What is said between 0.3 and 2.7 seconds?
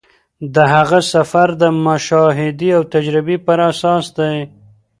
د هغه سفر د مشاهدې